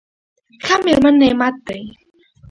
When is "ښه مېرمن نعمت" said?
0.65-1.55